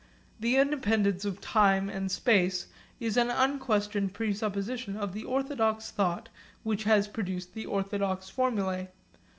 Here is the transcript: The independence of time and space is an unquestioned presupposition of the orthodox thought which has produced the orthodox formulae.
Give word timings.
The 0.39 0.57
independence 0.57 1.25
of 1.25 1.39
time 1.41 1.87
and 1.87 2.09
space 2.11 2.65
is 2.99 3.17
an 3.17 3.29
unquestioned 3.29 4.15
presupposition 4.15 4.95
of 4.97 5.13
the 5.13 5.23
orthodox 5.25 5.91
thought 5.91 6.29
which 6.63 6.85
has 6.85 7.07
produced 7.07 7.53
the 7.53 7.67
orthodox 7.67 8.27
formulae. 8.27 8.89